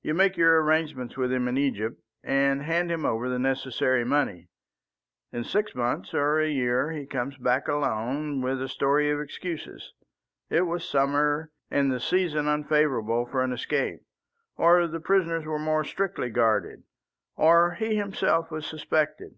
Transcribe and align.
You 0.00 0.14
make 0.14 0.36
your 0.36 0.62
arrangements 0.62 1.16
with 1.16 1.32
him 1.32 1.48
in 1.48 1.58
Egypt, 1.58 2.00
and 2.22 2.62
hand 2.62 2.88
him 2.88 3.04
over 3.04 3.28
the 3.28 3.36
necessary 3.40 4.04
money. 4.04 4.46
In 5.32 5.42
six 5.42 5.74
months 5.74 6.14
or 6.14 6.38
a 6.38 6.48
year 6.48 6.92
he 6.92 7.04
comes 7.04 7.36
back 7.36 7.66
alone, 7.66 8.40
with 8.42 8.62
a 8.62 8.68
story 8.68 9.10
of 9.10 9.18
excuses. 9.20 9.92
It 10.50 10.66
was 10.68 10.88
summer, 10.88 11.50
and 11.68 11.90
the 11.90 11.98
season 11.98 12.46
unfavourable 12.46 13.26
for 13.26 13.42
an 13.42 13.52
escape. 13.52 14.02
Or 14.56 14.86
the 14.86 15.00
prisoners 15.00 15.44
were 15.44 15.58
more 15.58 15.82
strictly 15.82 16.28
guarded. 16.30 16.84
Or 17.34 17.72
he 17.72 17.96
himself 17.96 18.52
was 18.52 18.66
suspected. 18.68 19.36